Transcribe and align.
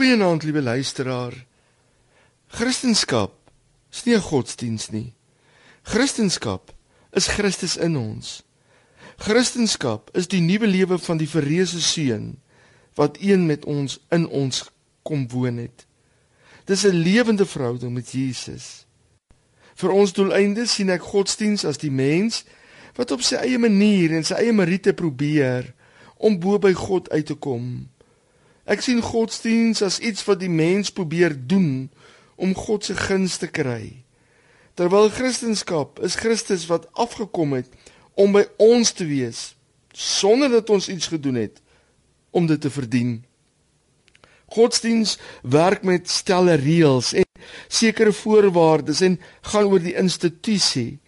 Goeienaand, 0.00 0.42
liewe 0.42 0.62
luisteraar. 0.62 1.46
Christendom 2.46 3.28
is 3.90 4.04
nie 4.04 4.14
'n 4.14 4.20
godsdiens 4.20 4.88
nie. 4.90 5.12
Christendom 5.82 6.60
is 7.12 7.26
Christus 7.26 7.76
in 7.76 7.96
ons. 7.96 8.42
Christendom 9.16 10.00
is 10.12 10.28
die 10.28 10.40
nuwe 10.40 10.66
lewe 10.66 10.98
van 10.98 11.16
die 11.16 11.28
verreëse 11.28 11.80
seun 11.80 12.40
wat 12.94 13.16
een 13.20 13.46
met 13.46 13.64
ons 13.64 14.00
in 14.08 14.28
ons 14.28 14.70
kom 15.02 15.28
woon 15.28 15.56
het. 15.56 15.86
Dis 16.64 16.84
'n 16.84 16.96
lewende 16.96 17.46
verhouding 17.46 17.92
met 17.92 18.10
Jesus. 18.10 18.86
Vir 19.74 19.90
ons 19.90 20.12
doeleinde 20.12 20.66
sien 20.66 20.90
ek 20.90 21.02
godsdiens 21.02 21.64
as 21.64 21.78
die 21.78 21.90
mens 21.92 22.44
wat 22.94 23.10
op 23.10 23.22
sy 23.22 23.34
eie 23.34 23.58
manier 23.58 24.10
en 24.10 24.24
sy 24.24 24.34
eie 24.34 24.52
meriete 24.52 24.92
probeer 24.92 25.74
om 26.16 26.38
bo 26.38 26.58
by 26.58 26.72
God 26.72 27.10
uit 27.10 27.26
te 27.26 27.34
kom. 27.34 27.88
Ek 28.64 28.82
sien 28.84 29.00
godsdiens 29.02 29.82
as 29.82 29.98
iets 29.98 30.24
wat 30.24 30.40
die 30.40 30.52
mens 30.52 30.90
probeer 30.90 31.34
doen 31.34 31.90
om 32.36 32.54
God 32.54 32.84
se 32.84 32.96
guns 32.96 33.38
te 33.40 33.48
kry. 33.48 34.04
Terwyl 34.74 35.10
Christendom 35.12 35.88
is 36.04 36.16
Christus 36.16 36.66
wat 36.70 36.88
afgekom 36.92 37.52
het 37.58 37.68
om 38.14 38.32
by 38.32 38.46
ons 38.56 38.92
te 38.96 39.04
wees 39.04 39.54
sonder 39.92 40.50
dat 40.50 40.70
ons 40.70 40.88
iets 40.88 41.10
gedoen 41.10 41.34
het 41.34 41.60
om 42.30 42.46
dit 42.46 42.60
te 42.60 42.70
verdien. 42.70 43.18
Godsdiens 44.50 45.18
werk 45.42 45.82
met 45.86 46.10
stelle 46.10 46.56
reëls 46.58 47.12
en 47.12 47.26
sekere 47.68 48.12
voorwaardes 48.12 49.00
en 49.06 49.18
gaan 49.52 49.68
oor 49.70 49.82
die 49.82 49.96
institusie. 49.98 50.98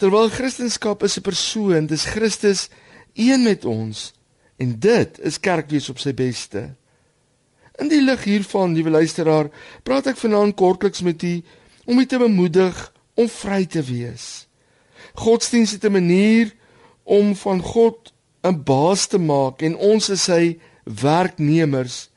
Terwyl 0.00 0.30
Christendom 0.30 1.04
is 1.04 1.18
'n 1.18 1.22
persoon, 1.22 1.86
dis 1.86 2.04
Christus 2.04 2.68
een 3.14 3.42
met 3.42 3.64
ons 3.64 4.12
en 4.56 4.78
dit 4.78 5.18
is 5.18 5.40
kerkwees 5.40 5.88
op 5.88 5.98
sy 5.98 6.14
beste. 6.14 6.79
In 7.80 7.88
die 7.88 8.02
lig 8.04 8.26
hiervan, 8.28 8.74
liewe 8.76 8.90
luisteraar, 8.92 9.48
praat 9.88 10.10
ek 10.12 10.18
vanaand 10.20 10.52
kortliks 10.60 11.00
met 11.00 11.22
u 11.24 11.38
om 11.88 11.98
u 11.98 12.04
te 12.06 12.18
bemoedig 12.20 12.76
om 13.16 13.28
vry 13.32 13.64
te 13.64 13.80
wees. 13.82 14.46
Godsdienst 15.16 15.78
het 15.78 15.84
'n 15.88 15.96
manier 15.96 16.52
om 17.04 17.32
van 17.36 17.62
God 17.62 18.12
'n 18.44 18.62
baas 18.64 19.06
te 19.06 19.18
maak 19.18 19.62
en 19.62 19.76
ons 19.76 20.08
is 20.08 20.24
sy 20.24 20.58
werknemers. 20.84 22.10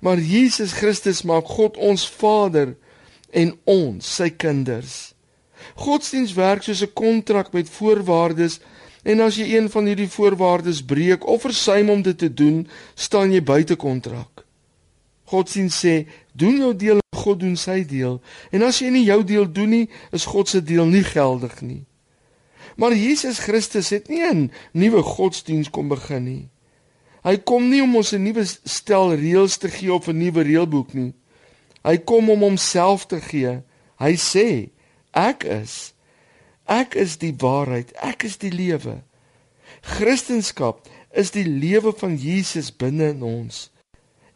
Maar 0.00 0.18
Jesus 0.18 0.72
Christus 0.72 1.22
maak 1.22 1.46
God 1.46 1.76
ons 1.76 2.08
Vader 2.08 2.76
en 3.30 3.58
ons 3.64 4.14
sy 4.14 4.30
kinders. 4.30 5.14
Godsdienst 5.74 6.34
werk 6.34 6.62
soos 6.62 6.82
'n 6.82 6.92
kontrak 6.92 7.52
met 7.52 7.68
voorwaardes 7.68 8.60
en 9.02 9.20
as 9.20 9.36
jy 9.36 9.56
een 9.56 9.70
van 9.70 9.86
hierdie 9.86 10.08
voorwaardes 10.08 10.84
breek 10.84 11.26
of 11.26 11.40
versuim 11.40 11.90
om 11.90 12.02
dit 12.02 12.18
te 12.18 12.34
doen, 12.34 12.68
staan 12.94 13.32
jy 13.32 13.42
buite 13.42 13.76
kontrak. 13.76 14.45
Godsdienst 15.26 15.84
sê, 15.84 16.06
doen 16.32 16.58
jou 16.62 16.72
deel 16.74 17.00
God 17.16 17.40
doen 17.40 17.56
sy 17.58 17.80
deel. 17.88 18.20
En 18.54 18.62
as 18.62 18.78
jy 18.82 18.90
nie 18.94 19.06
jou 19.08 19.22
deel 19.26 19.46
doen 19.50 19.72
nie, 19.72 19.86
is 20.14 20.28
God 20.30 20.48
se 20.48 20.62
deel 20.62 20.86
nie 20.86 21.04
geldig 21.04 21.60
nie. 21.62 21.82
Maar 22.76 22.94
Jesus 22.94 23.40
Christus 23.42 23.90
het 23.90 24.08
nie 24.08 24.22
'n 24.22 24.50
nuwe 24.72 25.02
godsdienst 25.02 25.70
kom 25.70 25.88
begin 25.88 26.24
nie. 26.24 26.48
Hy 27.24 27.36
kom 27.42 27.70
nie 27.70 27.82
om 27.82 27.96
ons 27.96 28.12
'n 28.12 28.22
nuwe 28.22 28.44
stel 28.44 29.14
reëls 29.14 29.56
te 29.58 29.68
gee 29.68 29.92
of 29.92 30.08
'n 30.08 30.18
nuwe 30.18 30.42
reëlboek 30.42 30.94
nie. 30.94 31.14
Hy 31.82 31.96
kom 31.98 32.30
om 32.30 32.40
homself 32.40 33.06
te 33.06 33.20
gee. 33.20 33.62
Hy 33.98 34.14
sê: 34.16 34.70
Ek 35.12 35.44
is 35.44 35.94
ek 36.66 36.94
is 36.94 37.16
die 37.16 37.34
waarheid, 37.38 37.92
ek 38.02 38.24
is 38.24 38.36
die 38.36 38.50
lewe. 38.50 39.02
Christendom 39.82 40.74
is 41.14 41.30
die 41.30 41.46
lewe 41.46 41.92
van 41.92 42.16
Jesus 42.16 42.72
binne 42.74 43.08
in 43.14 43.22
ons. 43.22 43.70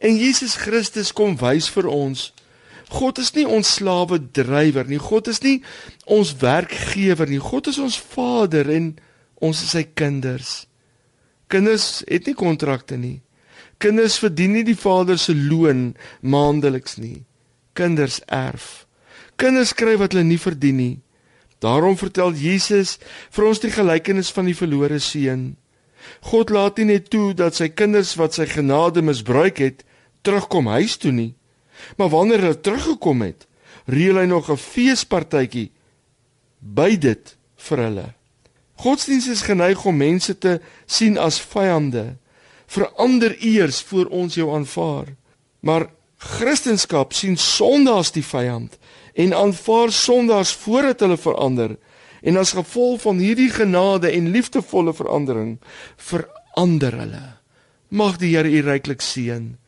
En 0.01 0.17
Jesus 0.17 0.57
Christus 0.57 1.13
kom 1.13 1.37
wys 1.41 1.69
vir 1.73 1.89
ons 1.93 2.31
God 2.91 3.21
is 3.23 3.31
nie 3.37 3.47
ons 3.47 3.77
slawe 3.79 4.19
drywer 4.19 4.89
nie. 4.91 4.99
God 4.99 5.29
is 5.31 5.39
nie 5.45 5.61
ons 6.11 6.33
werkgewer 6.41 7.31
nie. 7.31 7.39
God 7.39 7.71
is 7.71 7.79
ons 7.79 7.99
Vader 8.15 8.67
en 8.75 8.93
ons 9.41 9.63
is 9.63 9.75
sy 9.77 9.85
kinders. 9.95 10.65
Kinders 11.51 12.03
het 12.11 12.27
nie 12.27 12.35
kontrakte 12.39 12.99
nie. 12.99 13.21
Kinders 13.81 14.19
verdien 14.21 14.57
nie 14.57 14.65
die 14.67 14.79
Vader 14.79 15.19
se 15.19 15.35
loon 15.35 15.93
maandeliks 16.21 16.99
nie. 16.99 17.23
Kinders 17.79 18.19
erf. 18.27 18.89
Kinders 19.41 19.73
kry 19.79 19.95
wat 20.01 20.13
hulle 20.13 20.27
nie 20.27 20.41
verdien 20.43 20.77
nie. 20.77 20.97
Daarom 21.63 21.97
vertel 22.01 22.35
Jesus 22.37 22.99
vir 23.31 23.47
ons 23.47 23.63
die 23.63 23.73
gelykenis 23.73 24.33
van 24.35 24.51
die 24.51 24.57
verlore 24.57 24.99
seun. 25.01 25.55
God 26.33 26.51
laat 26.51 26.81
nie 26.81 26.91
net 26.91 27.11
toe 27.13 27.31
dat 27.37 27.55
sy 27.57 27.71
kinders 27.71 28.17
wat 28.19 28.35
sy 28.37 28.49
genade 28.51 29.05
misbruik 29.05 29.61
het, 29.63 29.85
terugkom 30.23 30.67
huis 30.67 30.97
toe 30.97 31.13
nie. 31.13 31.35
Maar 31.97 32.09
wanneer 32.09 32.41
hulle 32.41 32.61
teruggekom 32.61 33.23
het, 33.23 33.47
reël 33.87 34.21
hy 34.21 34.27
nog 34.29 34.51
'n 34.51 34.57
feespartytjie 34.57 35.71
by 36.61 36.97
dit 36.97 37.37
vir 37.57 37.79
hulle. 37.79 38.09
Godsdienst 38.81 39.29
is 39.29 39.43
geneig 39.45 39.85
om 39.85 39.97
mense 39.97 40.39
te 40.39 40.61
sien 40.87 41.19
as 41.19 41.41
vyande. 41.41 42.17
Verander 42.67 43.37
eers 43.39 43.81
voor 43.81 44.07
ons 44.07 44.35
jou 44.35 44.55
aanvaar. 44.55 45.17
Maar 45.61 45.91
Christendom 46.17 47.07
sien 47.11 47.37
sonde 47.37 47.91
as 47.91 48.13
die 48.13 48.25
vyand 48.25 48.79
en 49.15 49.35
aanvaar 49.35 49.93
sondaars 49.93 50.53
voordat 50.53 51.01
hulle 51.01 51.17
verander. 51.17 51.77
En 52.23 52.37
as 52.37 52.53
gevolg 52.53 53.01
van 53.01 53.19
hierdie 53.19 53.51
genade 53.51 54.11
en 54.11 54.31
liefdevolle 54.31 54.95
verandering 54.95 55.59
verander 55.97 56.97
hulle. 57.01 57.25
Mag 57.89 58.17
die 58.17 58.37
Here 58.37 58.49
u 58.49 58.61
ryklik 58.61 59.01
seën. 59.01 59.60